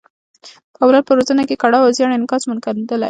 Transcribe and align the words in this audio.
په 0.73 0.77
اولاد 0.85 1.03
په 1.07 1.13
روزنه 1.17 1.43
کې 1.47 1.55
یې 1.55 1.61
کړاو 1.63 1.85
او 1.87 1.93
زیار 1.97 2.09
انعکاس 2.17 2.43
موندلی. 2.47 2.83